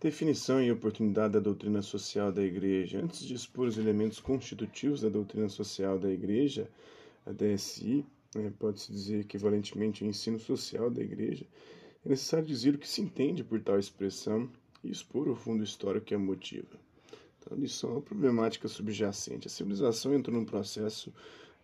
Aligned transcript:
Definição 0.00 0.62
e 0.62 0.70
oportunidade 0.70 1.32
da 1.32 1.40
doutrina 1.40 1.82
social 1.82 2.30
da 2.30 2.40
Igreja. 2.40 3.02
Antes 3.02 3.26
de 3.26 3.34
expor 3.34 3.66
os 3.66 3.76
elementos 3.76 4.20
constitutivos 4.20 5.00
da 5.00 5.08
doutrina 5.08 5.48
social 5.48 5.98
da 5.98 6.08
Igreja, 6.08 6.70
a 7.26 7.32
DSI, 7.32 8.06
né, 8.32 8.52
pode-se 8.60 8.92
dizer 8.92 9.22
equivalentemente 9.22 10.04
o 10.04 10.06
ensino 10.06 10.38
social 10.38 10.88
da 10.88 11.02
Igreja, 11.02 11.44
é 12.06 12.10
necessário 12.10 12.46
dizer 12.46 12.76
o 12.76 12.78
que 12.78 12.88
se 12.88 13.00
entende 13.00 13.42
por 13.42 13.60
tal 13.60 13.76
expressão 13.76 14.48
e 14.84 14.90
expor 14.90 15.28
o 15.28 15.34
fundo 15.34 15.64
histórico 15.64 16.06
que 16.06 16.14
a 16.14 16.18
motiva. 16.18 16.78
Então, 17.40 17.58
lição 17.58 17.90
é 17.90 17.92
uma 17.94 18.02
problemática 18.02 18.68
subjacente. 18.68 19.48
A 19.48 19.50
civilização 19.50 20.14
entrou 20.14 20.38
num 20.38 20.44
processo 20.44 21.12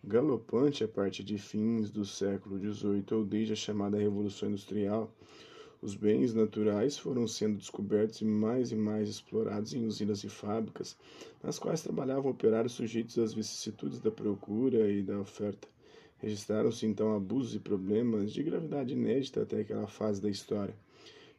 galopante 0.03 0.83
a 0.83 0.89
partir 0.89 1.23
de 1.23 1.37
fins 1.37 1.89
do 1.89 2.03
século 2.03 2.59
XVIII 2.59 3.05
ou 3.13 3.23
desde 3.23 3.53
a 3.53 3.55
chamada 3.55 3.97
Revolução 3.97 4.49
Industrial, 4.49 5.09
os 5.81 5.93
bens 5.93 6.33
naturais 6.33 6.97
foram 6.97 7.27
sendo 7.27 7.57
descobertos 7.57 8.21
e 8.21 8.25
mais 8.25 8.71
e 8.71 8.75
mais 8.75 9.09
explorados 9.09 9.73
em 9.73 9.85
usinas 9.85 10.23
e 10.23 10.29
fábricas, 10.29 10.97
nas 11.43 11.59
quais 11.59 11.81
trabalhavam 11.81 12.31
operários 12.31 12.73
sujeitos 12.73 13.17
às 13.19 13.33
vicissitudes 13.33 13.99
da 13.99 14.09
procura 14.09 14.89
e 14.89 15.03
da 15.03 15.19
oferta. 15.19 15.67
Registraram-se 16.17 16.85
então 16.85 17.15
abusos 17.15 17.55
e 17.55 17.59
problemas 17.59 18.31
de 18.31 18.41
gravidade 18.41 18.93
inédita 18.93 19.41
até 19.41 19.59
aquela 19.59 19.85
fase 19.85 20.21
da 20.21 20.29
história. 20.29 20.75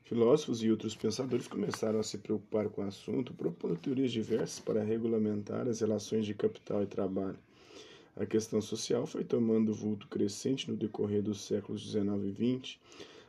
Filósofos 0.05 0.62
e 0.62 0.71
outros 0.71 0.95
pensadores 0.95 1.48
começaram 1.48 1.98
a 1.98 2.03
se 2.05 2.19
preocupar 2.19 2.69
com 2.69 2.83
o 2.83 2.87
assunto, 2.87 3.34
propondo 3.34 3.77
teorias 3.77 4.12
diversas 4.12 4.61
para 4.61 4.84
regulamentar 4.84 5.67
as 5.67 5.81
relações 5.81 6.25
de 6.25 6.34
capital 6.34 6.83
e 6.83 6.87
trabalho. 6.87 7.39
A 8.15 8.25
questão 8.25 8.61
social 8.61 9.07
foi 9.07 9.25
tomando 9.25 9.75
vulto 9.75 10.07
crescente 10.07 10.71
no 10.71 10.77
decorrer 10.77 11.23
dos 11.23 11.41
séculos 11.41 11.83
XIX 11.83 12.07
e 12.25 12.61
XX 12.61 12.79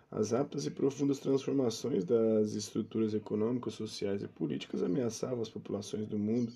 as 0.10 0.32
rápidas 0.32 0.66
e 0.66 0.72
profundas 0.72 1.20
transformações 1.20 2.06
das 2.06 2.54
estruturas 2.54 3.14
econômicas, 3.14 3.74
sociais 3.74 4.24
e 4.24 4.28
políticas 4.28 4.82
ameaçavam 4.82 5.42
as 5.42 5.50
populações 5.50 6.08
do 6.08 6.18
mundo, 6.18 6.54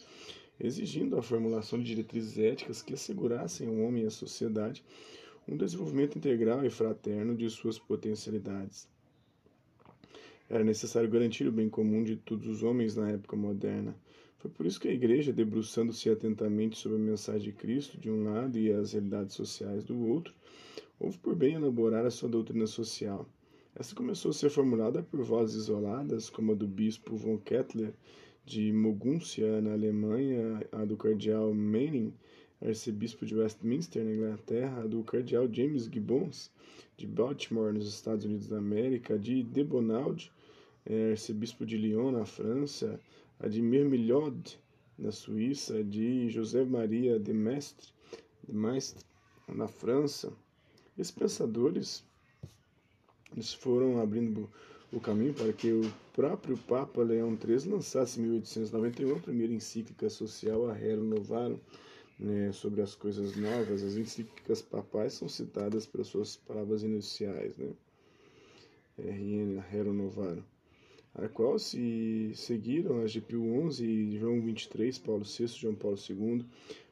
exigindo 0.59 1.17
a 1.17 1.21
formulação 1.21 1.77
de 1.77 1.85
diretrizes 1.85 2.37
éticas 2.37 2.81
que 2.81 2.93
assegurassem 2.93 3.67
ao 3.67 3.75
homem 3.79 4.03
e 4.03 4.07
à 4.07 4.11
sociedade 4.11 4.83
um 5.47 5.57
desenvolvimento 5.57 6.17
integral 6.17 6.65
e 6.65 6.69
fraterno 6.69 7.35
de 7.35 7.49
suas 7.49 7.77
potencialidades. 7.77 8.87
Era 10.49 10.63
necessário 10.63 11.09
garantir 11.09 11.47
o 11.47 11.51
bem 11.51 11.69
comum 11.69 12.03
de 12.03 12.15
todos 12.15 12.47
os 12.47 12.63
homens 12.63 12.95
na 12.95 13.09
época 13.09 13.35
moderna. 13.35 13.95
Foi 14.37 14.49
por 14.49 14.65
isso 14.65 14.79
que 14.79 14.87
a 14.87 14.93
Igreja, 14.93 15.33
debruçando-se 15.33 16.09
atentamente 16.09 16.77
sobre 16.77 16.97
a 16.97 17.01
mensagem 17.01 17.51
de 17.51 17.51
Cristo 17.51 17.97
de 17.97 18.09
um 18.09 18.23
lado 18.23 18.57
e 18.57 18.71
as 18.71 18.93
realidades 18.93 19.35
sociais 19.35 19.83
do 19.83 19.97
outro, 20.07 20.33
houve 20.99 21.17
por 21.17 21.35
bem 21.35 21.55
elaborar 21.55 22.05
a 22.05 22.11
sua 22.11 22.29
doutrina 22.29 22.65
social. 22.65 23.27
Essa 23.73 23.95
começou 23.95 24.31
a 24.31 24.33
ser 24.33 24.49
formulada 24.49 25.01
por 25.01 25.23
vozes 25.23 25.63
isoladas, 25.63 26.29
como 26.29 26.51
a 26.51 26.55
do 26.55 26.67
bispo 26.67 27.15
von 27.15 27.37
Kettler 27.37 27.93
de 28.45 28.69
Moguntia, 28.73 29.61
na 29.61 29.71
Alemanha, 29.71 30.67
a 30.73 30.83
do 30.83 30.97
cardeal 30.97 31.53
Manning, 31.53 32.13
arcebispo 32.61 33.25
de 33.25 33.33
Westminster, 33.33 34.03
na 34.03 34.11
Inglaterra, 34.11 34.81
a 34.81 34.87
do 34.87 35.01
cardeal 35.05 35.47
James 35.49 35.85
Gibbons, 35.85 36.51
de 36.97 37.07
Baltimore, 37.07 37.71
nos 37.71 37.87
Estados 37.87 38.25
Unidos 38.25 38.47
da 38.47 38.57
América, 38.57 39.13
a 39.13 39.17
de 39.17 39.41
Debonald, 39.41 40.29
eh, 40.85 41.11
arcebispo 41.11 41.65
de 41.65 41.77
Lyon, 41.77 42.11
na 42.11 42.25
França, 42.25 42.99
a 43.39 43.47
de 43.47 43.61
Mirmilhod, 43.61 44.59
na 44.99 45.13
Suíça, 45.13 45.81
de 45.81 46.29
José 46.29 46.65
Maria 46.65 47.17
de 47.17 47.31
Mestre, 47.31 47.87
de 48.45 48.53
Maistre, 48.53 49.05
na 49.47 49.69
França. 49.69 50.33
Esses 50.97 51.11
pensadores 51.11 52.03
eles 53.33 53.53
foram 53.53 53.99
abrindo 53.99 54.49
o 54.91 54.99
caminho 54.99 55.33
para 55.33 55.53
que 55.53 55.71
o 55.71 55.81
próprio 56.13 56.57
Papa 56.57 57.01
Leão 57.01 57.37
XIII 57.37 57.71
lançasse 57.71 58.19
em 58.19 58.23
1891 58.23 59.15
a 59.15 59.19
primeira 59.19 59.53
encíclica 59.53 60.09
social, 60.09 60.69
a 60.69 60.73
Rerum 60.73 61.05
Novarum, 61.05 61.59
né, 62.19 62.51
sobre 62.51 62.81
as 62.81 62.93
coisas 62.93 63.35
novas. 63.35 63.81
As 63.83 63.95
encíclicas 63.95 64.61
papais 64.61 65.13
são 65.13 65.29
citadas 65.29 65.85
pelas 65.85 66.07
suas 66.07 66.35
palavras 66.35 66.83
iniciais, 66.83 67.57
né? 67.57 67.69
RN, 68.99 69.59
Rerum 69.71 69.93
Novarum, 69.93 70.43
a 71.15 71.27
qual 71.29 71.57
se 71.57 72.31
seguiram 72.35 73.01
as 73.01 73.11
de 73.11 73.21
Pio 73.21 73.71
XI 73.71 74.17
João 74.17 74.41
XXIII, 74.41 74.99
Paulo 74.99 75.23
VI, 75.23 75.47
João 75.47 75.73
Paulo 75.73 75.97
II, 75.97 76.45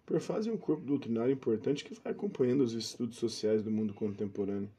por 0.06 0.20
fazem 0.22 0.52
um 0.52 0.58
corpo 0.58 0.84
doutrinário 0.84 1.34
importante 1.34 1.84
que 1.84 1.94
vai 1.94 2.14
acompanhando 2.14 2.62
os 2.62 2.74
estudos 2.74 3.18
sociais 3.18 3.62
do 3.62 3.70
mundo 3.70 3.94
contemporâneo. 3.94 4.70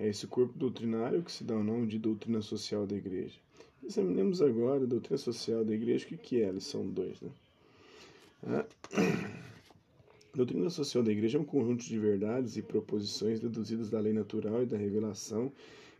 É 0.00 0.08
esse 0.08 0.26
corpo 0.26 0.58
doutrinário 0.58 1.22
que 1.22 1.30
se 1.30 1.44
dá 1.44 1.54
o 1.54 1.62
nome 1.62 1.86
de 1.86 1.98
doutrina 1.98 2.40
social 2.40 2.86
da 2.86 2.96
igreja. 2.96 3.38
Examinemos 3.84 4.40
agora 4.40 4.84
a 4.84 4.86
doutrina 4.86 5.18
social 5.18 5.62
da 5.62 5.74
igreja, 5.74 6.06
o 6.06 6.08
que, 6.08 6.16
que 6.16 6.42
é? 6.42 6.48
Eles 6.48 6.64
são 6.64 6.88
dois, 6.88 7.20
né? 7.20 7.28
A 8.42 8.64
doutrina 10.34 10.70
social 10.70 11.04
da 11.04 11.12
igreja 11.12 11.36
é 11.36 11.40
um 11.42 11.44
conjunto 11.44 11.84
de 11.84 11.98
verdades 11.98 12.56
e 12.56 12.62
proposições 12.62 13.40
deduzidas 13.40 13.90
da 13.90 14.00
lei 14.00 14.14
natural 14.14 14.62
e 14.62 14.66
da 14.66 14.78
revelação 14.78 15.52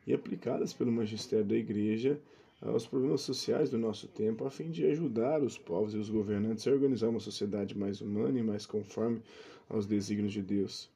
e 0.07 0.15
aplicadas 0.15 0.73
pelo 0.73 0.91
magistério 0.91 1.45
da 1.45 1.57
igreja 1.57 2.19
aos 2.63 2.87
problemas 2.87 3.21
sociais 3.21 3.69
do 3.69 3.77
nosso 3.77 4.09
tempo, 4.09 4.47
a 4.47 4.51
fim 4.51 4.71
de 4.71 4.87
ajudar 4.87 5.43
os 5.43 5.59
povos 5.59 5.93
e 5.93 5.99
os 5.99 6.09
governantes 6.09 6.67
a 6.67 6.71
organizar 6.71 7.11
uma 7.11 7.21
sociedade 7.21 7.77
mais 7.77 8.01
humana 8.01 8.39
e 8.39 8.43
mais 8.43 8.65
conforme 8.65 9.21
aos 9.69 9.85
desígnios 9.85 10.33
de 10.33 10.41
Deus. 10.41 10.89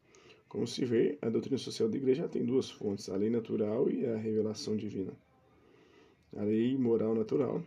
Como 0.54 0.68
se 0.68 0.84
vê, 0.84 1.18
a 1.20 1.28
doutrina 1.28 1.58
social 1.58 1.88
da 1.88 1.96
igreja 1.96 2.28
tem 2.28 2.44
duas 2.44 2.70
fontes, 2.70 3.08
a 3.08 3.16
lei 3.16 3.28
natural 3.28 3.90
e 3.90 4.06
a 4.06 4.16
revelação 4.16 4.76
divina. 4.76 5.12
A 6.36 6.44
lei 6.44 6.78
moral 6.78 7.12
natural 7.12 7.60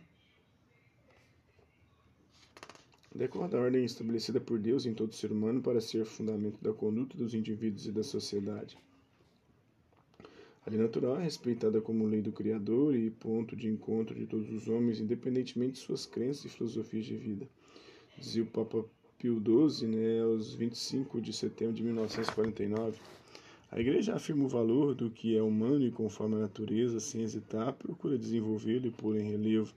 decorre 3.14 3.48
da 3.48 3.60
ordem 3.60 3.84
estabelecida 3.84 4.40
por 4.40 4.58
Deus 4.58 4.86
em 4.86 4.94
todo 4.94 5.14
ser 5.14 5.30
humano 5.30 5.60
para 5.60 5.82
ser 5.82 6.06
fundamento 6.06 6.64
da 6.64 6.72
conduta 6.72 7.14
dos 7.14 7.34
indivíduos 7.34 7.86
e 7.86 7.92
da 7.92 8.02
sociedade. 8.02 8.78
A 10.64 10.70
lei 10.70 10.78
natural 10.78 11.20
é 11.20 11.24
respeitada 11.24 11.82
como 11.82 12.06
lei 12.06 12.22
do 12.22 12.32
Criador 12.32 12.96
e 12.96 13.10
ponto 13.10 13.54
de 13.54 13.68
encontro 13.68 14.14
de 14.14 14.26
todos 14.26 14.50
os 14.50 14.66
homens, 14.66 14.98
independentemente 14.98 15.72
de 15.72 15.80
suas 15.80 16.06
crenças 16.06 16.46
e 16.46 16.48
filosofias 16.48 17.04
de 17.04 17.18
vida. 17.18 17.46
Dizia 18.16 18.44
o 18.44 18.46
Papa 18.46 18.82
Pio 19.18 19.42
XII, 19.42 19.88
né, 19.88 20.22
aos 20.22 20.54
25 20.54 21.20
de 21.20 21.32
setembro 21.32 21.74
de 21.74 21.82
1949. 21.82 22.96
A 23.68 23.80
Igreja 23.80 24.14
afirma 24.14 24.44
o 24.44 24.48
valor 24.48 24.94
do 24.94 25.10
que 25.10 25.36
é 25.36 25.42
humano 25.42 25.84
e 25.84 25.90
conforme 25.90 26.36
a 26.36 26.38
natureza, 26.38 27.00
sem 27.00 27.22
hesitar, 27.22 27.72
procura 27.72 28.16
desenvolvê-lo 28.16 28.86
e 28.86 28.92
pôr 28.92 29.16
em 29.16 29.28
relevo. 29.28 29.74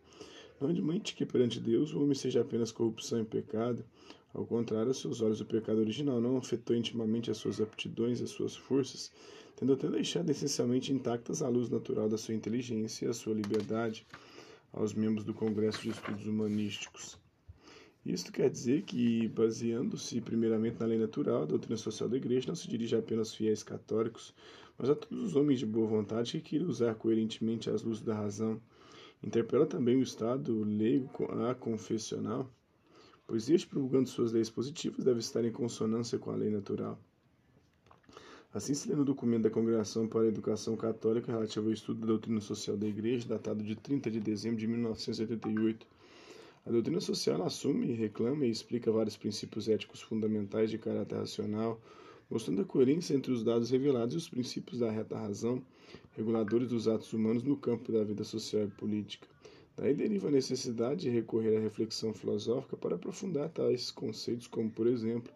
Não 0.59 0.69
admite 0.69 1.15
que 1.15 1.25
perante 1.25 1.59
Deus 1.59 1.91
o 1.91 2.03
homem 2.03 2.13
seja 2.13 2.41
apenas 2.41 2.71
corrupção 2.71 3.19
e 3.19 3.25
pecado. 3.25 3.83
Ao 4.31 4.45
contrário, 4.45 4.89
aos 4.89 5.01
seus 5.01 5.21
olhos 5.21 5.41
o 5.41 5.45
pecado 5.45 5.79
original 5.79 6.21
não 6.21 6.37
afetou 6.37 6.75
intimamente 6.75 7.31
as 7.31 7.37
suas 7.37 7.59
aptidões 7.59 8.19
e 8.19 8.25
as 8.25 8.29
suas 8.29 8.55
forças, 8.55 9.11
tendo 9.55 9.73
até 9.73 9.89
deixado 9.89 10.29
essencialmente 10.29 10.93
intactas 10.93 11.41
a 11.41 11.49
luz 11.49 11.67
natural 11.67 12.07
da 12.07 12.17
sua 12.17 12.35
inteligência 12.35 13.07
e 13.07 13.09
a 13.09 13.13
sua 13.13 13.33
liberdade 13.33 14.05
aos 14.71 14.93
membros 14.93 15.25
do 15.25 15.33
Congresso 15.33 15.81
de 15.81 15.89
Estudos 15.89 16.27
Humanísticos. 16.27 17.20
Isto 18.05 18.31
quer 18.31 18.49
dizer 18.49 18.81
que, 18.81 19.27
baseando-se 19.27 20.19
primeiramente 20.21 20.79
na 20.79 20.87
lei 20.87 20.97
natural, 20.97 21.43
a 21.43 21.45
doutrina 21.45 21.77
social 21.77 22.09
da 22.09 22.17
Igreja 22.17 22.47
não 22.47 22.55
se 22.55 22.67
dirige 22.67 22.95
apenas 22.95 23.27
aos 23.27 23.35
fiéis 23.35 23.61
católicos, 23.61 24.33
mas 24.75 24.89
a 24.89 24.95
todos 24.95 25.23
os 25.23 25.35
homens 25.35 25.59
de 25.59 25.67
boa 25.67 25.85
vontade 25.85 26.31
que 26.31 26.41
queiram 26.41 26.67
usar 26.67 26.95
coerentemente 26.95 27.69
as 27.69 27.83
luzes 27.83 28.01
da 28.01 28.15
razão. 28.15 28.59
Interpela 29.21 29.67
também 29.67 29.97
o 29.97 30.01
Estado 30.01 30.63
leigo 30.63 31.25
a 31.31 31.53
confessional, 31.53 32.49
pois 33.27 33.51
este, 33.51 33.67
promulgando 33.67 34.09
suas 34.09 34.31
leis 34.31 34.49
positivas, 34.49 35.05
deve 35.05 35.19
estar 35.19 35.45
em 35.45 35.51
consonância 35.51 36.17
com 36.17 36.31
a 36.31 36.35
lei 36.35 36.49
natural. 36.49 36.99
Assim 38.51 38.73
se 38.73 38.89
lê 38.89 38.95
no 38.95 39.05
documento 39.05 39.43
da 39.43 39.51
Congregação 39.51 40.07
para 40.07 40.21
a 40.21 40.27
Educação 40.27 40.75
Católica 40.75 41.31
relativo 41.31 41.67
ao 41.67 41.71
estudo 41.71 42.01
da 42.01 42.07
doutrina 42.07 42.41
social 42.41 42.75
da 42.75 42.87
Igreja, 42.87 43.27
datado 43.27 43.63
de 43.63 43.75
30 43.75 44.09
de 44.09 44.19
dezembro 44.19 44.57
de 44.57 44.67
1988, 44.67 45.85
a 46.63 46.69
doutrina 46.69 47.01
social 47.01 47.41
assume, 47.41 47.93
reclama 47.93 48.45
e 48.45 48.49
explica 48.51 48.91
vários 48.91 49.17
princípios 49.17 49.67
éticos 49.67 50.01
fundamentais 50.01 50.69
de 50.69 50.77
caráter 50.77 51.15
racional, 51.15 51.81
mostrando 52.29 52.61
a 52.61 52.65
coerência 52.65 53.15
entre 53.15 53.31
os 53.31 53.43
dados 53.43 53.71
revelados 53.71 54.13
e 54.13 54.17
os 54.17 54.29
princípios 54.29 54.79
da 54.79 54.91
reta 54.91 55.17
razão, 55.17 55.61
reguladores 56.15 56.69
dos 56.69 56.87
atos 56.87 57.11
humanos 57.13 57.43
no 57.43 57.57
campo 57.57 57.91
da 57.91 58.03
vida 58.03 58.23
social 58.23 58.63
e 58.63 58.67
política. 58.67 59.27
Daí 59.75 59.93
deriva 59.95 60.27
a 60.27 60.31
necessidade 60.31 61.01
de 61.01 61.09
recorrer 61.09 61.57
à 61.57 61.59
reflexão 61.59 62.13
filosófica 62.13 62.77
para 62.77 62.95
aprofundar 62.95 63.49
tais 63.49 63.89
conceitos 63.89 64.45
como, 64.45 64.69
por 64.69 64.85
exemplo, 64.85 65.33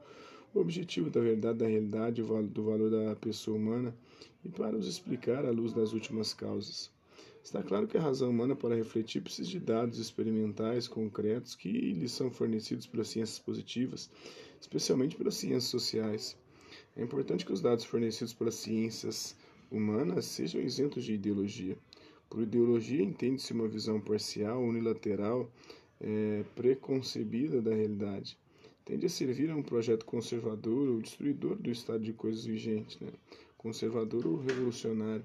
o 0.54 0.60
objetivo 0.60 1.10
da 1.10 1.20
verdade 1.20 1.60
da 1.60 1.68
realidade 1.68 2.22
do 2.22 2.64
valor 2.64 2.92
da 2.92 3.16
pessoa 3.16 3.58
humana 3.58 3.96
e 4.44 4.50
para 4.50 4.78
os 4.78 4.88
explicar 4.88 5.44
à 5.46 5.50
luz 5.50 5.74
das 5.74 5.92
últimas 5.92 6.34
causas. 6.34 6.95
Está 7.46 7.62
claro 7.62 7.88
que 7.88 7.96
a 7.96 8.02
razão 8.02 8.32
humana, 8.32 8.56
para 8.56 8.74
refletir, 8.74 9.22
precisa 9.22 9.48
de 9.48 9.60
dados 9.60 10.00
experimentais 10.00 10.88
concretos 10.88 11.54
que 11.54 11.70
lhe 11.70 12.10
são 12.10 12.32
fornecidos 12.32 12.88
pelas 12.88 13.08
ciências 13.08 13.38
positivas, 13.38 14.10
especialmente 14.60 15.16
pelas 15.16 15.36
ciências 15.36 15.66
sociais. 15.66 16.36
É 16.98 17.04
importante 17.04 17.46
que 17.46 17.54
os 17.54 17.62
dados 17.62 17.86
fornecidos 17.86 18.34
pelas 18.34 18.56
ciências 18.56 19.36
humanas 19.70 20.26
sejam 20.26 20.60
isentos 20.60 21.04
de 21.04 21.14
ideologia. 21.14 21.78
Por 22.32 22.42
ideologia, 22.42 23.04
entende-se 23.04 23.54
uma 23.54 23.68
visão 23.68 24.02
parcial, 24.02 24.64
unilateral, 24.64 25.48
é, 26.02 26.44
preconcebida 26.56 27.62
da 27.62 27.76
realidade. 27.76 28.40
Tende 28.84 29.06
a 29.06 29.10
servir 29.10 29.52
a 29.52 29.56
um 29.56 29.62
projeto 29.62 30.04
conservador 30.04 30.90
ou 30.90 31.00
destruidor 31.00 31.58
do 31.58 31.70
estado 31.70 32.04
de 32.04 32.12
coisas 32.12 32.44
vigente, 32.44 32.98
né? 33.04 33.12
conservador 33.56 34.26
ou 34.26 34.38
revolucionário. 34.38 35.24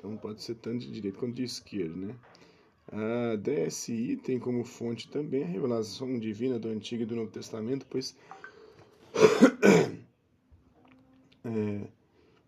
Então 0.00 0.16
pode 0.16 0.42
ser 0.42 0.54
tanto 0.54 0.78
de 0.78 0.90
direita 0.90 1.18
quanto 1.18 1.34
de 1.34 1.44
esquerda, 1.44 1.94
né? 1.94 2.16
A 2.88 3.36
DSI 3.36 4.16
tem 4.16 4.38
como 4.38 4.64
fonte 4.64 5.06
também 5.08 5.44
a 5.44 5.46
revelação 5.46 6.18
divina 6.18 6.58
do 6.58 6.68
Antigo 6.68 7.02
e 7.02 7.06
do 7.06 7.14
Novo 7.14 7.30
Testamento, 7.30 7.86
pois 7.88 8.16
é, 11.44 11.86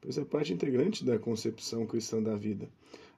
pois 0.00 0.16
é 0.16 0.24
parte 0.24 0.54
integrante 0.54 1.04
da 1.04 1.18
concepção 1.18 1.86
cristã 1.86 2.22
da 2.22 2.34
vida. 2.34 2.70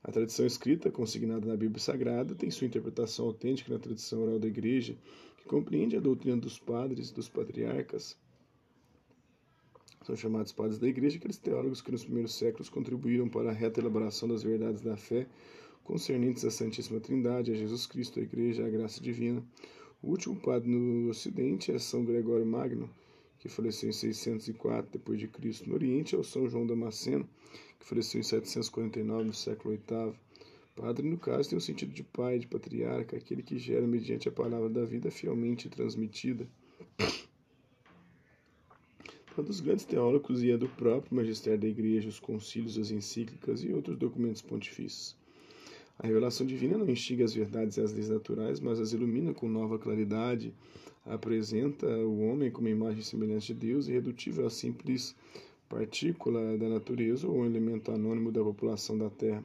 A 0.03 0.11
tradição 0.11 0.45
escrita, 0.45 0.91
consignada 0.91 1.47
na 1.47 1.57
Bíblia 1.57 1.81
Sagrada, 1.81 2.35
tem 2.35 2.51
sua 2.51 2.67
interpretação 2.67 3.27
autêntica 3.27 3.73
na 3.73 3.79
tradição 3.79 4.21
oral 4.21 4.41
da 4.41 4.49
Igreja, 4.49 4.97
que 5.39 5.45
compreende 5.45 5.97
a 5.97 6.01
doutrina 6.01 6.37
dos 6.37 6.59
padres, 6.59 7.13
dos 7.13 7.29
patriarcas. 7.29 8.19
São 10.05 10.15
chamados 10.15 10.53
padres 10.53 10.79
da 10.79 10.87
Igreja 10.87 11.17
aqueles 11.17 11.39
teólogos 11.39 11.81
que 11.81 11.91
nos 11.91 12.05
primeiros 12.05 12.35
séculos 12.35 12.69
contribuíram 12.69 13.27
para 13.27 13.49
a 13.49 13.53
reta 13.55 13.81
elaboração 13.81 14.29
das 14.29 14.43
verdades 14.43 14.83
da 14.83 14.99
fé 14.99 15.27
concernentes 15.83 16.45
à 16.45 16.51
Santíssima 16.51 17.01
Trindade, 17.01 17.51
a 17.51 17.55
Jesus 17.55 17.87
Cristo, 17.87 18.21
a 18.21 18.23
Igreja, 18.23 18.67
a 18.67 18.69
graça 18.69 19.01
divina. 19.01 19.43
O 20.03 20.11
último 20.11 20.37
padre 20.37 20.69
no 20.69 21.09
Ocidente 21.09 21.73
é 21.73 21.79
São 21.79 22.05
Gregório 22.05 22.45
Magno, 22.45 22.91
que 23.39 23.49
faleceu 23.49 23.89
em 23.89 23.93
604 23.95 24.91
depois 24.93 25.19
de 25.19 25.27
Cristo. 25.27 25.71
No 25.71 25.75
Oriente 25.75 26.15
é 26.15 26.19
o 26.19 26.25
São 26.25 26.47
João 26.51 26.67
Damasceno, 26.67 27.27
que 27.81 27.87
faleceu 27.87 28.21
em 28.21 28.25
749 28.25 29.25
no 29.25 29.33
século 29.33 29.75
VIII. 29.75 30.15
Padre, 30.77 31.09
no 31.09 31.17
caso, 31.17 31.49
tem 31.49 31.57
o 31.57 31.63
sentido 31.63 31.95
de 31.95 32.03
pai, 32.03 32.39
de 32.39 32.47
patriarca, 32.47 33.17
aquele 33.17 33.43
que 33.43 33.59
gera 33.59 33.87
mediante 33.87 34.29
a 34.29 34.33
palavra 34.33 34.69
da 34.69 34.85
vida 34.85 35.11
fielmente 35.11 35.71
transmitida. 35.71 36.47
Um 39.37 39.43
dos 39.43 39.59
grandes 39.59 39.85
teólogos 39.85 40.45
e 40.45 40.53
é 40.53 40.57
do 40.57 40.69
próprio 40.69 41.17
magistério 41.17 41.59
da 41.59 41.67
Igreja, 41.67 42.09
os 42.09 42.21
concílios, 42.21 42.79
as 42.79 42.93
encíclicas 42.93 43.65
e 43.65 43.73
outros 43.73 43.99
documentos 43.99 44.41
pontifícios. 44.41 45.17
A 45.99 46.07
revelação 46.07 46.47
divina 46.47 46.79
não 46.79 46.89
instiga 46.89 47.25
as 47.25 47.35
verdades 47.35 47.77
e 47.77 47.81
as 47.81 47.93
leis 47.93 48.09
naturais, 48.09 48.61
mas 48.61 48.79
as 48.79 48.93
ilumina 48.93 49.35
com 49.35 49.49
nova 49.49 49.77
claridade, 49.77 50.55
apresenta 51.05 51.85
o 51.87 52.21
homem 52.21 52.49
como 52.49 52.69
imagem 52.69 53.03
semelhante 53.03 53.53
de 53.53 53.67
Deus 53.67 53.89
e 53.89 53.93
redutível 53.93 54.47
a 54.47 54.51
simples 54.51 55.17
partícula 55.69 56.57
da 56.57 56.69
natureza 56.69 57.27
ou 57.27 57.39
um 57.39 57.45
elemento 57.45 57.91
anônimo 57.91 58.31
da 58.31 58.43
população 58.43 58.97
da 58.97 59.11
Terra. 59.11 59.45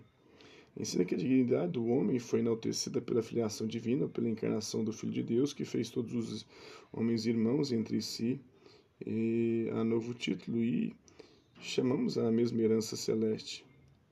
Ensina 0.77 1.03
que 1.03 1.15
a 1.15 1.17
dignidade 1.17 1.71
do 1.71 1.87
homem 1.87 2.19
foi 2.19 2.41
enaltecida 2.41 3.01
pela 3.01 3.23
filiação 3.23 3.65
divina, 3.65 4.07
pela 4.07 4.29
encarnação 4.29 4.83
do 4.83 4.93
Filho 4.93 5.11
de 5.11 5.23
Deus, 5.23 5.51
que 5.51 5.65
fez 5.65 5.89
todos 5.89 6.13
os 6.13 6.45
homens 6.93 7.25
irmãos 7.25 7.71
entre 7.71 7.99
si, 8.03 8.39
e 9.05 9.69
a 9.73 9.83
novo 9.83 10.13
título, 10.13 10.57
e 10.63 10.95
chamamos 11.61 12.17
a 12.17 12.31
mesma 12.31 12.61
herança 12.61 12.95
celeste, 12.95 13.65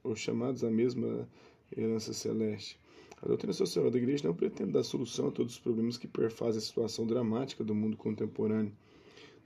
ou 0.04 0.16
chamados 0.16 0.64
à 0.64 0.70
mesma 0.70 1.28
herança 1.76 2.14
celeste. 2.14 2.80
A 3.22 3.28
doutrina 3.28 3.54
social 3.54 3.90
da 3.90 3.98
Igreja 3.98 4.28
não 4.28 4.36
pretende 4.36 4.72
dar 4.72 4.84
solução 4.84 5.30
a 5.30 5.32
todos 5.32 5.54
os 5.54 5.60
problemas 5.60 5.98
que 5.98 6.08
perfazem 6.08 6.60
a 6.60 6.62
situação 6.62 7.06
dramática 7.06 7.64
do 7.64 7.74
mundo 7.74 7.98
contemporâneo. 7.98 8.72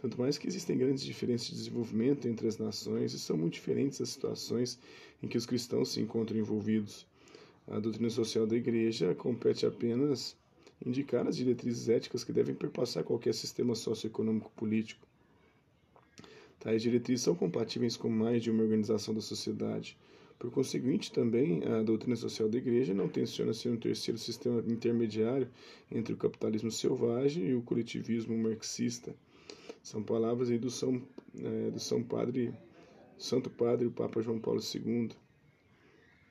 Tanto 0.02 0.20
mais 0.20 0.38
que 0.38 0.48
existem 0.48 0.78
grandes 0.78 1.04
diferenças 1.04 1.50
de 1.50 1.56
desenvolvimento 1.56 2.28
entre 2.28 2.48
as 2.48 2.58
nações 2.58 3.14
e 3.14 3.20
são 3.20 3.38
muito 3.38 3.54
diferentes 3.54 4.02
as 4.02 4.10
situações 4.10 4.80
em 5.22 5.28
que 5.28 5.38
os 5.38 5.46
cristãos 5.46 5.90
se 5.90 6.02
encontram 6.02 6.40
envolvidos. 6.40 7.06
A 7.68 7.80
doutrina 7.80 8.10
social 8.10 8.48
da 8.48 8.58
Igreja 8.58 9.16
compete 9.16 9.66
apenas 9.66 10.36
indicar 10.86 11.28
as 11.28 11.38
diretrizes 11.38 11.88
éticas 11.88 12.24
que 12.24 12.34
devem 12.34 12.56
perpassar 12.56 13.04
qualquer 13.04 13.34
sistema 13.34 13.76
socioeconômico 13.76 14.52
político. 14.56 15.08
Tais 16.62 16.80
diretrizes 16.84 17.24
são 17.24 17.34
compatíveis 17.34 17.98
com 17.98 18.08
mais 18.08 18.44
de 18.44 18.52
uma 18.52 18.62
organização 18.62 19.16
da 19.16 19.20
sociedade. 19.22 19.98
Por 20.38 20.52
conseguinte, 20.52 21.12
também 21.12 21.64
a 21.66 21.82
doutrina 21.82 22.16
social 22.16 22.48
da 22.48 22.58
Igreja 22.60 22.94
não 22.94 23.10
tenciona 23.10 23.52
ser 23.52 23.70
um 23.70 23.78
terceiro 23.78 24.20
sistema 24.20 24.64
intermediário 24.68 25.50
entre 25.92 26.14
o 26.14 26.18
capitalismo 26.18 26.70
selvagem 26.72 27.48
e 27.48 27.56
o 27.56 27.64
coletivismo 27.64 28.38
marxista. 28.38 29.16
São 29.82 30.04
palavras 30.04 30.50
do 30.60 30.70
São, 30.70 31.02
é, 31.36 31.72
do 31.72 31.80
São 31.80 32.04
Padre, 32.04 32.54
Santo 33.18 33.50
Padre, 33.50 33.88
o 33.88 33.92
Papa 33.92 34.22
João 34.22 34.40
Paulo 34.40 34.62
II. 34.62 35.10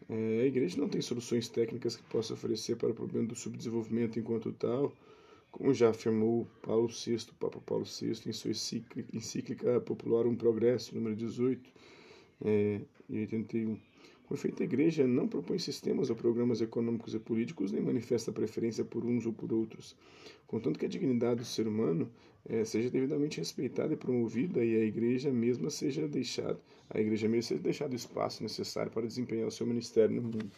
É, 0.08 0.42
a 0.42 0.46
Igreja 0.46 0.80
não 0.80 0.88
tem 0.88 1.00
soluções 1.02 1.48
técnicas 1.48 1.96
que 1.96 2.04
possa 2.04 2.34
oferecer 2.34 2.76
para 2.76 2.90
o 2.90 2.94
problema 2.94 3.26
do 3.26 3.34
subdesenvolvimento 3.34 4.16
enquanto 4.18 4.52
tal, 4.52 4.92
como 5.50 5.74
já 5.74 5.90
afirmou 5.90 6.46
Paulo 6.62 6.88
VI, 6.88 7.26
Papa 7.38 7.60
Paulo 7.60 7.84
VI, 7.84 8.12
em 8.26 8.32
sua 8.32 8.50
encíclica 9.12 9.80
Popularum 9.80 10.34
Progresso, 10.34 10.94
número 10.94 11.16
18, 11.16 11.70
é, 12.44 12.80
e 13.08 13.20
81. 13.20 13.78
Com 14.26 14.34
efeito, 14.34 14.62
a 14.62 14.64
Igreja 14.64 15.06
não 15.08 15.26
propõe 15.26 15.58
sistemas 15.58 16.08
ou 16.08 16.14
programas 16.14 16.60
econômicos 16.60 17.14
e 17.14 17.18
políticos, 17.18 17.72
nem 17.72 17.82
manifesta 17.82 18.30
preferência 18.30 18.84
por 18.84 19.04
uns 19.04 19.26
ou 19.26 19.32
por 19.32 19.52
outros. 19.52 19.96
Contanto 20.46 20.78
que 20.78 20.86
a 20.86 20.88
dignidade 20.88 21.40
do 21.40 21.44
ser 21.44 21.66
humano 21.66 22.08
é, 22.48 22.64
seja 22.64 22.88
devidamente 22.88 23.38
respeitada 23.38 23.92
e 23.92 23.96
promovida 23.96 24.64
e 24.64 24.76
a 24.76 24.84
Igreja 24.84 25.32
mesma 25.32 25.68
seja 25.68 26.06
deixada, 26.06 26.60
a 26.88 27.00
Igreja 27.00 27.28
mesma 27.28 27.48
seja 27.48 27.60
deixada 27.60 27.92
o 27.92 27.96
espaço 27.96 28.42
necessário 28.42 28.92
para 28.92 29.06
desempenhar 29.06 29.48
o 29.48 29.50
seu 29.50 29.66
ministério 29.66 30.14
no 30.14 30.22
mundo. 30.22 30.50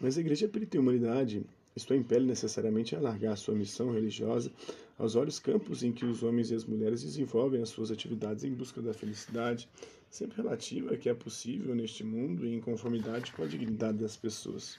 Mas 0.00 0.16
a 0.16 0.20
Igreja 0.20 0.48
perita 0.48 0.78
a 0.78 0.80
humanidade 0.80 1.44
isto 1.76 1.92
impele 1.94 2.24
necessariamente 2.26 2.94
a 2.94 3.00
largar 3.00 3.36
sua 3.36 3.54
missão 3.54 3.92
religiosa 3.92 4.52
aos 4.96 5.16
olhos 5.16 5.38
campos 5.38 5.82
em 5.82 5.92
que 5.92 6.04
os 6.04 6.22
homens 6.22 6.50
e 6.50 6.54
as 6.54 6.64
mulheres 6.64 7.02
desenvolvem 7.02 7.60
as 7.60 7.68
suas 7.68 7.90
atividades 7.90 8.44
em 8.44 8.52
busca 8.52 8.80
da 8.80 8.94
felicidade, 8.94 9.68
sempre 10.08 10.40
relativa 10.42 10.96
que 10.96 11.08
é 11.08 11.14
possível 11.14 11.74
neste 11.74 12.04
mundo 12.04 12.46
e 12.46 12.54
em 12.54 12.60
conformidade 12.60 13.32
com 13.32 13.42
a 13.42 13.46
dignidade 13.46 13.98
das 13.98 14.16
pessoas. 14.16 14.78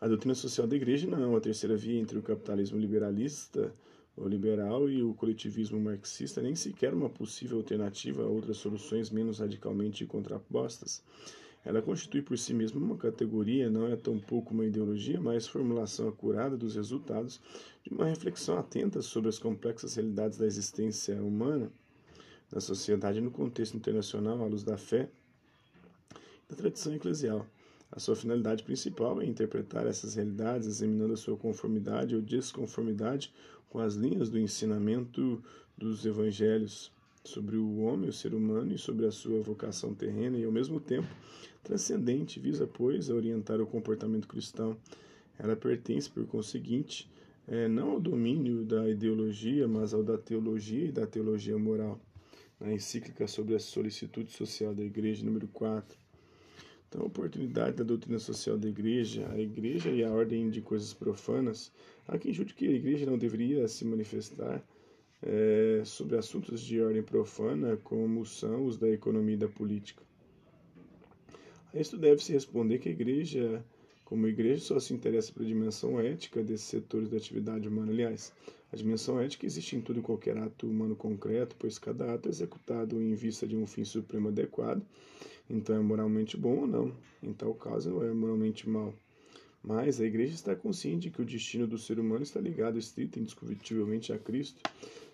A 0.00 0.06
doutrina 0.06 0.34
social 0.34 0.66
da 0.66 0.76
igreja 0.76 1.06
não 1.08 1.22
é 1.22 1.26
uma 1.26 1.40
terceira 1.40 1.76
via 1.76 1.98
entre 1.98 2.18
o 2.18 2.22
capitalismo 2.22 2.78
liberalista 2.78 3.74
ou 4.16 4.28
liberal 4.28 4.88
e 4.88 5.02
o 5.02 5.14
coletivismo 5.14 5.80
marxista, 5.80 6.40
nem 6.40 6.54
sequer 6.54 6.94
uma 6.94 7.08
possível 7.08 7.56
alternativa 7.56 8.22
a 8.22 8.26
outras 8.26 8.58
soluções 8.58 9.10
menos 9.10 9.40
radicalmente 9.40 10.06
contrapostas. 10.06 11.02
Ela 11.64 11.80
constitui 11.80 12.20
por 12.20 12.36
si 12.36 12.52
mesma 12.52 12.78
uma 12.78 12.96
categoria, 12.96 13.70
não 13.70 13.86
é 13.86 13.96
tão 13.96 14.18
pouco 14.18 14.52
uma 14.52 14.66
ideologia, 14.66 15.18
mas 15.18 15.46
formulação 15.46 16.08
acurada 16.08 16.56
dos 16.56 16.76
resultados 16.76 17.40
de 17.82 17.90
uma 17.90 18.04
reflexão 18.04 18.58
atenta 18.58 19.00
sobre 19.00 19.30
as 19.30 19.38
complexas 19.38 19.94
realidades 19.94 20.36
da 20.36 20.46
existência 20.46 21.16
humana 21.22 21.72
na 22.52 22.60
sociedade 22.60 23.20
no 23.20 23.30
contexto 23.30 23.76
internacional 23.76 24.42
à 24.42 24.46
luz 24.46 24.62
da 24.62 24.76
fé 24.76 25.08
da 26.48 26.54
tradição 26.54 26.94
eclesial. 26.94 27.46
A 27.90 27.98
sua 27.98 28.14
finalidade 28.14 28.62
principal 28.62 29.20
é 29.22 29.24
interpretar 29.24 29.86
essas 29.86 30.16
realidades, 30.16 30.68
examinando 30.68 31.14
a 31.14 31.16
sua 31.16 31.36
conformidade 31.36 32.14
ou 32.14 32.20
desconformidade 32.20 33.32
com 33.70 33.78
as 33.78 33.94
linhas 33.94 34.28
do 34.28 34.38
ensinamento 34.38 35.42
dos 35.76 36.04
evangelhos 36.04 36.92
sobre 37.24 37.56
o 37.56 37.78
homem, 37.78 38.10
o 38.10 38.12
ser 38.12 38.34
humano 38.34 38.74
e 38.74 38.78
sobre 38.78 39.06
a 39.06 39.10
sua 39.10 39.40
vocação 39.40 39.94
terrena 39.94 40.36
e, 40.36 40.44
ao 40.44 40.52
mesmo 40.52 40.78
tempo, 40.78 41.08
transcendente, 41.62 42.38
visa, 42.38 42.66
pois, 42.66 43.08
a 43.08 43.14
orientar 43.14 43.60
o 43.60 43.66
comportamento 43.66 44.28
cristão. 44.28 44.76
Ela 45.38 45.56
pertence, 45.56 46.08
por 46.08 46.26
conseguinte, 46.26 47.10
é, 47.48 47.66
não 47.66 47.92
ao 47.92 48.00
domínio 48.00 48.62
da 48.64 48.88
ideologia, 48.88 49.66
mas 49.66 49.94
ao 49.94 50.02
da 50.02 50.18
teologia 50.18 50.84
e 50.84 50.92
da 50.92 51.06
teologia 51.06 51.58
moral. 51.58 51.98
Na 52.60 52.72
encíclica 52.72 53.26
sobre 53.26 53.54
a 53.54 53.58
solicitude 53.58 54.30
social 54.30 54.74
da 54.74 54.82
Igreja, 54.82 55.24
número 55.24 55.48
4. 55.48 55.98
Então, 56.88 57.02
a 57.02 57.06
oportunidade 57.06 57.78
da 57.78 57.84
doutrina 57.84 58.18
social 58.18 58.56
da 58.56 58.68
Igreja, 58.68 59.28
a 59.32 59.40
Igreja 59.40 59.90
e 59.90 60.04
a 60.04 60.12
ordem 60.12 60.50
de 60.50 60.60
coisas 60.60 60.92
profanas, 60.94 61.72
há 62.06 62.16
quem 62.18 62.32
julgue 62.32 62.54
que 62.54 62.68
a 62.68 62.72
Igreja 62.72 63.06
não 63.06 63.18
deveria 63.18 63.66
se 63.66 63.84
manifestar 63.84 64.62
é, 65.22 65.82
sobre 65.84 66.16
assuntos 66.16 66.60
de 66.60 66.80
ordem 66.80 67.02
profana, 67.02 67.76
como 67.82 68.24
são 68.24 68.66
os 68.66 68.76
da 68.76 68.88
economia 68.88 69.34
e 69.34 69.38
da 69.38 69.48
política. 69.48 70.02
A 71.72 71.80
isto 71.80 71.96
deve-se 71.96 72.32
responder 72.32 72.78
que 72.78 72.88
a 72.88 72.92
igreja, 72.92 73.64
como 74.04 74.28
igreja, 74.28 74.62
só 74.62 74.78
se 74.78 74.94
interessa 74.94 75.32
pela 75.32 75.46
dimensão 75.46 75.98
ética 75.98 76.42
desses 76.42 76.68
setores 76.68 77.08
da 77.08 77.16
atividade 77.16 77.68
humana. 77.68 77.90
Aliás, 77.90 78.32
a 78.72 78.76
dimensão 78.76 79.20
ética 79.20 79.46
existe 79.46 79.76
em 79.76 79.80
todo 79.80 79.98
e 79.98 80.02
qualquer 80.02 80.36
ato 80.36 80.68
humano 80.68 80.94
concreto, 80.94 81.56
pois 81.58 81.78
cada 81.78 82.14
ato 82.14 82.28
é 82.28 82.30
executado 82.30 83.00
em 83.00 83.14
vista 83.14 83.46
de 83.46 83.56
um 83.56 83.66
fim 83.66 83.84
supremo 83.84 84.28
adequado, 84.28 84.84
então 85.48 85.74
é 85.76 85.80
moralmente 85.80 86.36
bom 86.36 86.60
ou 86.60 86.66
não. 86.66 86.92
Em 87.22 87.32
tal 87.32 87.54
caso, 87.54 87.90
não 87.90 88.02
é 88.04 88.12
moralmente 88.12 88.68
mal. 88.68 88.94
Mas 89.62 90.00
a 90.00 90.04
igreja 90.04 90.34
está 90.34 90.54
consciente 90.54 91.10
que 91.10 91.22
o 91.22 91.24
destino 91.24 91.66
do 91.66 91.78
ser 91.78 91.98
humano 91.98 92.22
está 92.22 92.38
ligado 92.38 92.78
estrita 92.78 93.18
e 93.18 93.22
indiscutivelmente 93.22 94.12
a 94.12 94.18
Cristo 94.18 94.60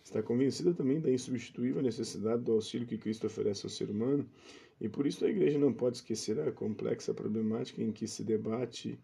Está 0.04 0.22
convencida 0.22 0.72
também 0.74 1.00
da 1.00 1.10
insubstituível 1.10 1.82
necessidade 1.82 2.42
do 2.42 2.52
auxílio 2.52 2.86
que 2.86 2.98
Cristo 2.98 3.26
oferece 3.26 3.66
ao 3.66 3.70
ser 3.70 3.90
humano, 3.90 4.28
e 4.80 4.88
por 4.88 5.06
isso 5.06 5.24
a 5.24 5.28
Igreja 5.28 5.58
não 5.58 5.72
pode 5.72 5.96
esquecer 5.96 6.40
a 6.40 6.50
complexa 6.50 7.12
problemática 7.12 7.82
em 7.82 7.92
que 7.92 8.06
se 8.08 8.24
debate 8.24 8.98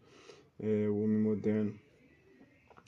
é, 0.58 0.88
o 0.88 0.98
homem 1.02 1.18
moderno. 1.18 1.74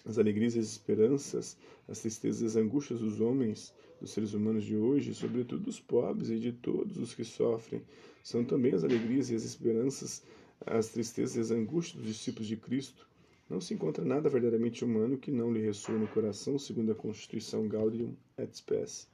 As 0.04 0.18
alegrias 0.18 0.54
e 0.56 0.58
as 0.58 0.66
esperanças, 0.66 1.56
as 1.86 2.00
tristezas 2.00 2.40
e 2.40 2.46
as 2.46 2.56
angústias 2.56 3.00
dos 3.00 3.20
homens, 3.20 3.74
dos 4.00 4.10
seres 4.10 4.32
humanos 4.32 4.64
de 4.64 4.76
hoje, 4.76 5.12
sobretudo 5.14 5.64
dos 5.64 5.80
pobres 5.80 6.30
e 6.30 6.38
de 6.38 6.52
todos 6.52 6.96
os 6.96 7.14
que 7.14 7.24
sofrem, 7.24 7.82
são 8.22 8.44
também 8.44 8.72
as 8.72 8.84
alegrias 8.84 9.30
e 9.30 9.34
as 9.34 9.44
esperanças, 9.44 10.22
as 10.64 10.88
tristezas 10.88 11.36
e 11.36 11.40
as 11.40 11.50
angústias 11.50 12.02
dos 12.02 12.12
discípulos 12.12 12.46
de 12.46 12.56
Cristo. 12.56 13.07
Não 13.48 13.62
se 13.62 13.72
encontra 13.72 14.04
nada 14.04 14.28
verdadeiramente 14.28 14.84
humano 14.84 15.16
que 15.16 15.30
não 15.30 15.50
lhe 15.50 15.60
ressoe 15.60 15.98
no 15.98 16.06
coração, 16.08 16.58
segundo 16.58 16.92
a 16.92 16.94
Constituição 16.94 17.66
Gaudium 17.66 18.14
et 18.36 18.54
Spes. 18.54 19.08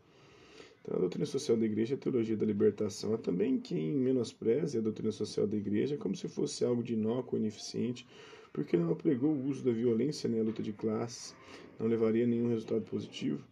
Então, 0.83 0.97
a 0.97 1.01
doutrina 1.01 1.25
social 1.25 1.57
da 1.57 1.65
igreja 1.65 1.95
a 1.95 1.99
teologia 1.99 2.37
da 2.37 2.45
libertação. 2.45 3.15
Há 3.15 3.19
também 3.19 3.61
quem 3.61 3.93
menospreze 3.93 4.77
a 4.77 4.81
doutrina 4.81 5.13
social 5.13 5.47
da 5.47 5.57
igreja 5.57 5.97
como 5.97 6.17
se 6.17 6.29
fosse 6.29 6.65
algo 6.65 6.83
de 6.83 6.95
inócuo, 6.95 7.39
ineficiente, 7.39 8.07
porque 8.53 8.77
não 8.77 8.91
apregou 8.91 9.31
o 9.31 9.49
uso 9.49 9.65
da 9.65 9.71
violência 9.71 10.29
nem 10.29 10.41
a 10.41 10.45
luta 10.45 10.63
de 10.63 10.73
classes, 10.73 11.35
não 11.79 11.87
levaria 11.87 12.27
nenhum 12.27 12.49
resultado 12.49 12.83
positivo. 12.83 13.43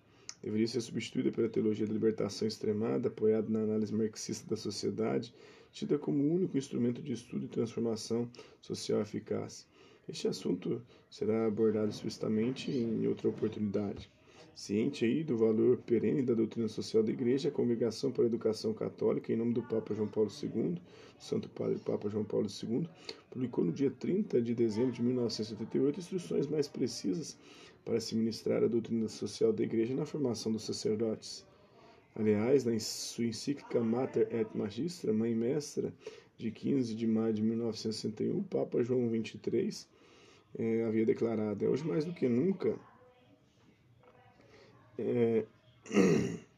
Deveria 0.42 0.66
ser 0.66 0.80
substituída 0.80 1.30
pela 1.30 1.48
teologia 1.48 1.86
da 1.86 1.92
libertação 1.92 2.48
extremada, 2.48 3.06
apoiada 3.06 3.48
na 3.48 3.60
análise 3.60 3.94
marxista 3.94 4.50
da 4.50 4.56
sociedade, 4.56 5.32
tida 5.70 5.96
como 5.96 6.24
o 6.24 6.34
único 6.34 6.58
instrumento 6.58 7.00
de 7.00 7.12
estudo 7.12 7.44
e 7.44 7.48
transformação 7.48 8.28
social 8.60 9.00
eficaz. 9.00 9.64
Este 10.12 10.28
assunto 10.28 10.82
será 11.08 11.46
abordado 11.46 11.88
explicitamente 11.88 12.70
em 12.70 13.06
outra 13.06 13.30
oportunidade. 13.30 14.10
Ciente 14.54 15.06
aí 15.06 15.24
do 15.24 15.38
valor 15.38 15.78
perene 15.78 16.20
da 16.20 16.34
doutrina 16.34 16.68
social 16.68 17.02
da 17.02 17.10
Igreja, 17.10 17.48
a 17.48 17.50
Congregação 17.50 18.12
para 18.12 18.24
a 18.24 18.26
Educação 18.26 18.74
Católica, 18.74 19.32
em 19.32 19.36
nome 19.36 19.54
do 19.54 19.62
Papa 19.62 19.94
João 19.94 20.06
Paulo 20.06 20.30
II, 20.30 20.76
Santo 21.18 21.48
Padre 21.48 21.78
Papa 21.78 22.10
João 22.10 22.24
Paulo 22.24 22.46
II, 22.46 22.86
publicou 23.30 23.64
no 23.64 23.72
dia 23.72 23.90
30 23.90 24.42
de 24.42 24.54
dezembro 24.54 24.92
de 24.92 25.02
1978 25.02 26.00
instruções 26.00 26.46
mais 26.46 26.68
precisas 26.68 27.38
para 27.82 27.98
se 27.98 28.14
ministrar 28.14 28.62
a 28.62 28.68
doutrina 28.68 29.08
social 29.08 29.50
da 29.50 29.62
Igreja 29.62 29.94
na 29.94 30.04
formação 30.04 30.52
dos 30.52 30.64
sacerdotes. 30.64 31.42
Aliás, 32.14 32.66
na 32.66 32.78
sua 32.78 33.24
encíclica 33.24 33.80
Mater 33.80 34.28
et 34.30 34.54
Magistra, 34.54 35.10
Mãe 35.10 35.34
Mestra, 35.34 35.90
de 36.36 36.50
15 36.50 36.94
de 36.94 37.06
maio 37.06 37.32
de 37.32 37.40
1961, 37.40 38.40
o 38.40 38.44
Papa 38.44 38.82
João 38.82 39.08
XXIII 39.08 39.86
eh, 40.58 40.84
havia 40.86 41.06
declarado: 41.06 41.64
é 41.64 41.68
hoje 41.68 41.84
mais 41.86 42.04
do 42.04 42.12
que 42.12 42.28
nunca 42.28 42.78
é... 44.98 45.44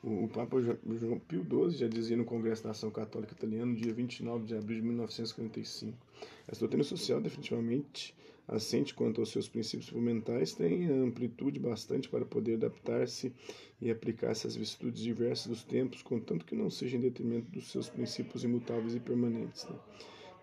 O 0.00 0.28
Papa 0.28 0.56
João 0.60 1.18
Pio 1.18 1.44
XII 1.44 1.80
já 1.80 1.88
dizia 1.88 2.16
no 2.16 2.24
Congresso 2.24 2.62
da 2.64 2.70
Ação 2.70 2.90
Católica 2.90 3.34
Italiana, 3.34 3.74
dia 3.74 3.92
29 3.92 4.46
de 4.46 4.56
abril 4.56 4.80
de 4.80 4.86
1945. 4.86 5.98
Essa 6.46 6.60
doutrina 6.60 6.84
social 6.84 7.20
definitivamente 7.20 8.14
assente 8.48 8.94
quanto 8.94 9.20
aos 9.20 9.30
seus 9.30 9.46
princípios 9.46 9.90
fundamentais, 9.90 10.54
tem 10.54 10.86
amplitude 10.88 11.60
bastante 11.60 12.08
para 12.08 12.24
poder 12.24 12.54
adaptar-se 12.54 13.32
e 13.80 13.90
aplicar 13.90 14.30
essas 14.30 14.56
virtudes 14.56 15.02
diversas 15.02 15.46
dos 15.46 15.62
tempos, 15.62 16.02
contanto 16.02 16.46
que 16.46 16.56
não 16.56 16.70
seja 16.70 16.96
em 16.96 17.00
detrimento 17.00 17.50
dos 17.50 17.70
seus 17.70 17.88
princípios 17.88 18.42
imutáveis 18.42 18.94
e 18.94 19.00
permanentes. 19.00 19.66
Né? 19.66 19.76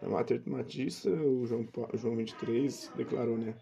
Na 0.02 0.10
Mater 0.10 0.42
Matista, 0.46 1.10
o 1.10 1.46
João, 1.48 1.68
João 1.96 2.16
23 2.16 2.92
declarou, 2.96 3.38
né? 3.38 3.56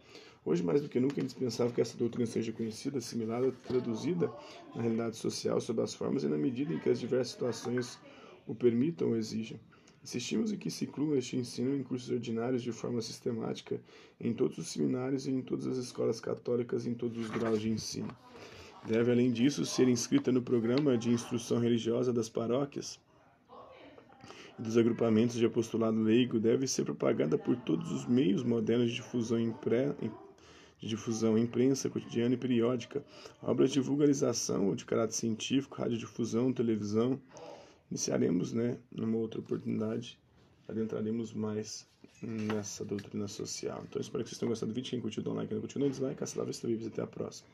Hoje, 0.46 0.62
mais 0.62 0.82
do 0.82 0.90
que 0.90 1.00
nunca, 1.00 1.22
é 1.22 1.24
indispensável 1.24 1.74
que 1.74 1.80
essa 1.80 1.98
doutrina 1.98 2.26
seja 2.26 2.52
conhecida, 2.52 2.98
assimilada, 2.98 3.50
traduzida 3.66 4.30
na 4.76 4.82
realidade 4.82 5.16
social, 5.16 5.62
sob 5.62 5.82
as 5.82 5.94
formas 5.94 6.26
e 6.26 6.28
na 6.28 6.38
medida 6.38 6.74
em 6.74 6.80
que 6.80 6.90
as 6.90 7.00
diversas 7.00 7.30
situações 7.30 7.98
o 8.46 8.54
permitam 8.54 9.10
ou 9.10 9.16
exijam. 9.16 9.58
Insistimos 10.04 10.52
em 10.52 10.58
que 10.58 10.70
se 10.70 10.84
inclua 10.84 11.18
este 11.18 11.38
ensino 11.38 11.76
em 11.76 11.82
cursos 11.82 12.10
ordinários 12.10 12.62
de 12.62 12.74
forma 12.74 13.02
sistemática 13.02 13.80
em 14.20 14.34
todos 14.34 14.58
os 14.58 14.68
seminários 14.68 15.26
e 15.28 15.32
em 15.32 15.42
todas 15.42 15.66
as 15.66 15.78
escolas 15.78 16.20
católicas 16.20 16.86
em 16.86 16.94
todos 16.94 17.18
os 17.18 17.30
graus 17.30 17.62
de 17.62 17.70
ensino. 17.70 18.10
Deve, 18.86 19.12
além 19.14 19.32
disso, 19.32 19.66
ser 19.66 19.88
inscrita 19.88 20.30
no 20.30 20.42
programa 20.42 20.98
de 20.98 21.10
instrução 21.10 21.58
religiosa 21.58 22.12
das 22.12 22.28
paróquias 22.28 23.00
e 24.60 24.62
dos 24.62 24.78
agrupamentos 24.78 25.38
de 25.38 25.46
apostolado 25.46 26.02
leigo 26.02 26.38
deve 26.40 26.68
ser 26.68 26.84
propagada 26.84 27.38
por 27.38 27.56
todos 27.56 27.92
os 27.92 28.06
meios 28.06 28.44
modernos 28.44 28.90
de 28.90 28.96
difusão, 28.98 29.40
de 30.80 30.88
difusão 30.88 31.38
imprensa 31.38 31.90
cotidiana 31.90 32.36
e 32.36 32.38
periódica, 32.38 33.04
obras 33.42 33.72
de 33.72 33.80
vulgarização 33.80 34.68
ou 34.68 34.76
de 34.76 34.84
caráter 34.84 35.14
científico, 35.14 35.78
radiodifusão, 35.78 36.52
televisão. 36.52 37.20
Iniciaremos, 37.94 38.54
né, 38.54 38.80
numa 38.92 39.20
outra 39.20 39.40
oportunidade, 39.40 40.20
adentraremos 40.68 41.32
mais 41.32 41.88
nessa 42.24 42.84
doutrina 42.84 43.28
social. 43.28 43.84
Então, 43.88 44.02
espero 44.02 44.24
que 44.24 44.32
vocês 44.32 44.40
tenham 44.40 44.50
gostado 44.50 44.72
do 44.72 44.76
vídeo. 44.76 44.90
Quem 44.90 45.00
curtiu, 45.00 45.22
dá 45.22 45.30
um 45.30 45.36
like, 45.36 45.50
quem 45.50 45.56
não 45.58 45.62
curtiu, 45.62 45.80
não 45.80 45.88
dislike. 45.88 46.20
La 46.36 46.44
vista, 46.44 46.68
até 46.88 47.04
a 47.04 47.06
próxima. 47.06 47.48